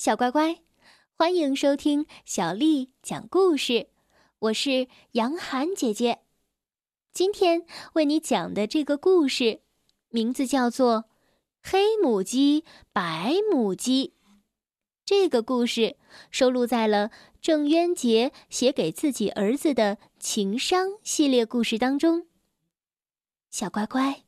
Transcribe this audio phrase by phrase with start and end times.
[0.00, 0.62] 小乖乖，
[1.12, 3.88] 欢迎收听小丽讲故事。
[4.38, 6.20] 我是杨涵姐姐，
[7.12, 9.60] 今天为你讲的这个故事，
[10.08, 10.96] 名字叫做
[11.62, 14.14] 《黑母鸡白母鸡》。
[15.04, 15.98] 这个故事
[16.30, 17.10] 收录在了
[17.42, 22.26] 郑渊洁写给自己儿子的情商系列故事当中。
[23.50, 24.24] 小乖乖，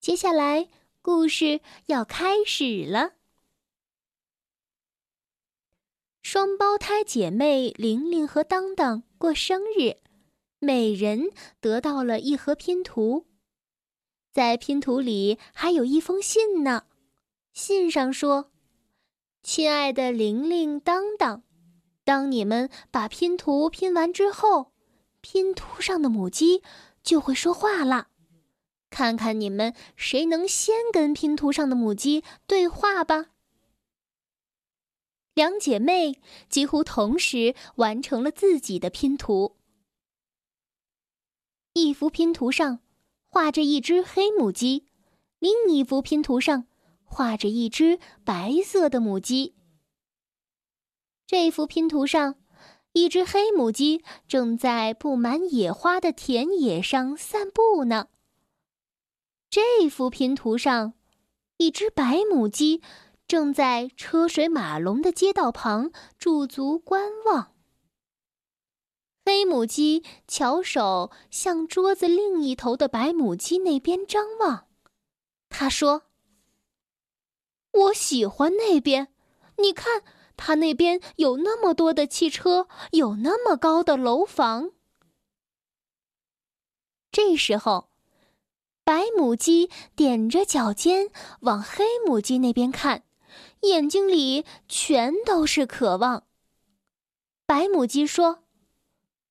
[0.00, 0.68] 接下来
[1.00, 3.12] 故事要开始了。
[6.22, 9.96] 双胞胎姐妹玲玲和当当过生日，
[10.60, 13.26] 每人得到了一盒拼图，
[14.32, 16.84] 在拼图里还有一封信呢。
[17.52, 18.52] 信上说
[19.42, 21.42] ：“亲爱的玲玲、当当，
[22.04, 24.72] 当你们把拼图拼完之后，
[25.20, 26.62] 拼图上的母鸡
[27.02, 28.06] 就会说话了。
[28.90, 33.26] 看看你们谁能先跟拼图上的母鸡对话吧。”
[35.34, 39.56] 两姐妹几乎同时完成了自己的拼图。
[41.72, 42.80] 一幅拼图上
[43.28, 44.86] 画着一只黑母鸡，
[45.38, 46.66] 另一幅拼图上
[47.04, 49.54] 画着一只白色的母鸡。
[51.26, 52.34] 这幅拼图上，
[52.92, 58.08] 一只黑母鸡正在布满野花的田野上散步呢。
[59.48, 60.92] 这幅拼图上，
[61.56, 62.82] 一只白母鸡。
[63.32, 67.54] 正在车水马龙的街道旁驻足观望。
[69.24, 74.66] 黑母鸡翘首向桌子另一头的白母鸡那边张望，
[75.48, 76.02] 他说
[77.72, 79.08] ：“我喜欢那边，
[79.56, 80.02] 你看，
[80.36, 84.72] 它那边有那么多的汽车，有那么高的楼房。”
[87.10, 87.88] 这时候，
[88.84, 91.08] 白母鸡踮着脚尖
[91.40, 93.04] 往黑母鸡那边看。
[93.60, 96.26] 眼睛里全都是渴望。
[97.46, 98.44] 白母鸡说：“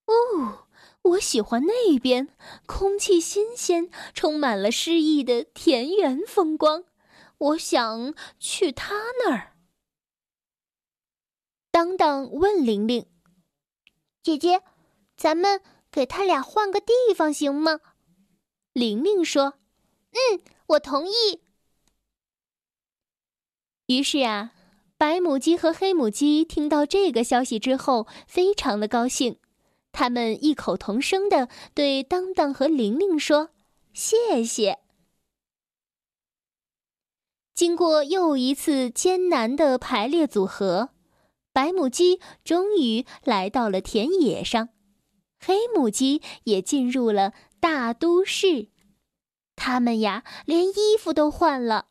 [0.06, 0.68] 哦，
[1.02, 2.30] 我喜欢那边，
[2.66, 6.84] 空气新鲜，充满了诗意的田园风光。
[7.38, 9.56] 我想去他那儿。”
[11.72, 13.08] 当当问玲玲
[14.22, 14.62] ：“姐姐，
[15.18, 17.80] 咱们给他俩换个地方行吗？”
[18.74, 19.56] 玲玲说
[20.12, 21.42] ：“嗯，我同意。”
[23.92, 24.52] 于是啊，
[24.98, 29.38] 白母鸡和黑母鸡听到这个消息之后，非常的高兴。
[29.92, 33.50] 他们异口同声的对当当和玲玲说
[33.92, 34.80] ：“谢谢。”
[37.54, 40.92] 经过又一次艰难的排列组合，
[41.52, 44.70] 白母鸡终于来到了田野上，
[45.38, 48.70] 黑母鸡也进入了大都市。
[49.58, 51.88] 他们呀，连衣服都换了。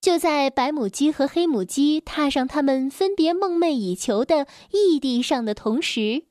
[0.00, 6.24] 就在白母鸡和黑母鸡踏上他们分别梦寐以求的异地上的同时，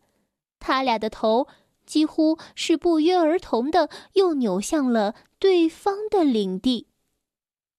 [0.58, 1.48] 他俩的头
[1.86, 6.88] 几乎是不约而同的又扭向了对方的领地。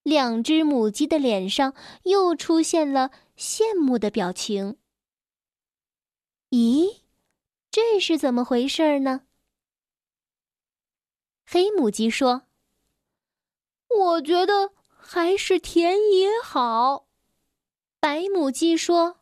[0.02, 4.76] 两只母鸡的脸上又出现了羡慕的表情。
[6.50, 7.00] 咦，
[7.70, 9.22] 这是怎么回事呢？
[11.46, 12.42] 黑母鸡说
[13.88, 14.72] ：“我觉得。”
[15.10, 17.06] 还是田野好，
[17.98, 19.20] 白母鸡说：“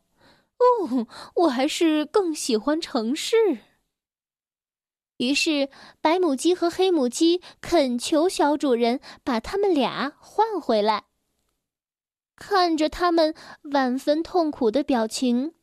[0.59, 3.59] 哦，我还是更喜欢城市。”
[5.15, 5.69] 于是，
[6.01, 11.05] 白母鸡和黑母鸡恳求小主人把他们俩换回来。
[12.35, 13.33] 看着他们
[13.71, 15.53] 万分痛苦的表情，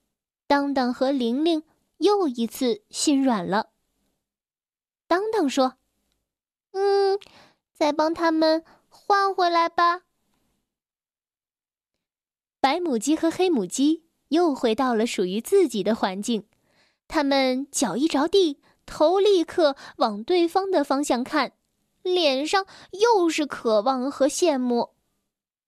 [0.47, 1.65] 当当和玲玲
[1.99, 3.73] 又一次心软了。
[5.07, 5.77] 当当说
[6.73, 7.21] ：“嗯，
[7.75, 10.01] 再帮他们换回来吧。”
[12.65, 16.47] 白母鸡和黑母鸡又回到了属于自己的环境，
[17.07, 21.53] 它们脚一着地，头立刻往对方的方向看，
[22.03, 24.95] 脸上又是渴望和羡慕。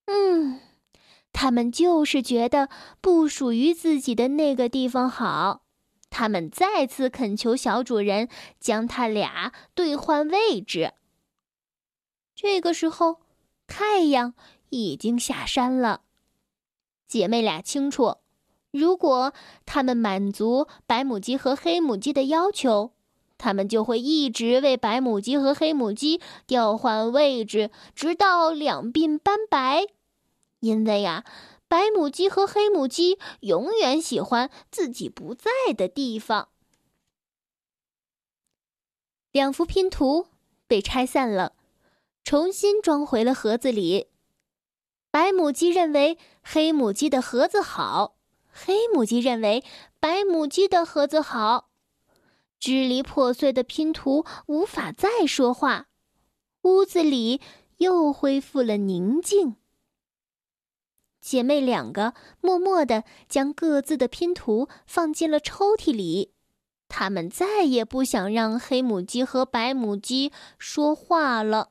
[0.06, 0.58] 嗯，
[1.34, 2.70] 他们就是觉得
[3.02, 5.66] 不属于自己的那个地方好。
[6.08, 10.94] 他们再次恳求小主人将他俩兑换位置。
[12.34, 13.20] 这个时候，
[13.66, 14.32] 太阳
[14.70, 16.04] 已经下山了。
[17.16, 18.18] 姐妹俩清楚，
[18.70, 19.32] 如果
[19.64, 22.92] 她们满足白母鸡和黑母鸡的要求，
[23.38, 29.86] 她们就会一直为白母鸡和黑母鸡调换位置，直到两鬓斑白。
[30.60, 31.24] 因为呀，
[31.68, 36.50] 白母鸡和黑母鸡永远喜欢自己不在的地方。
[39.32, 40.26] 两幅拼图
[40.66, 41.54] 被拆散了，
[42.22, 44.08] 重新装回了盒子里。
[45.16, 48.16] 白母鸡认为黑母鸡的盒子好，
[48.52, 49.64] 黑母鸡认为
[49.98, 51.70] 白母鸡的盒子好。
[52.60, 55.86] 支离破碎的拼图无法再说话，
[56.64, 57.40] 屋子里
[57.78, 59.56] 又恢复了宁静。
[61.18, 66.34] 姐妹两个默默地将各自的拼图放进了抽屉里，
[66.88, 71.70] 她们再也不想让黑母鸡和白母鸡说话了。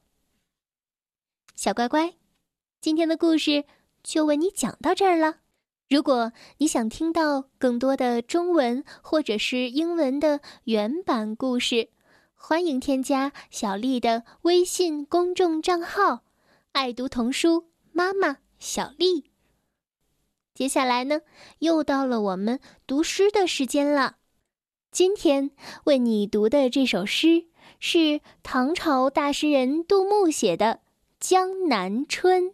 [1.54, 2.16] 小乖乖，
[2.86, 3.66] 今天的故事
[4.04, 5.38] 就为你讲到这儿了。
[5.90, 11.90] 如果你想听到更多的中文或者是英文的原版故事，
[12.36, 16.26] 欢迎添加小丽的微信公众账号
[16.74, 19.32] “爱读童书妈妈小丽”。
[20.54, 21.22] 接下来呢，
[21.58, 24.18] 又到了我们读诗的时间了。
[24.92, 25.50] 今天
[25.86, 27.48] 为你读的这首诗
[27.80, 30.66] 是唐朝大诗人杜牧写的
[31.20, 32.44] 《江南春》。《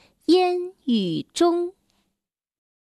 [0.31, 1.73] 烟雨中。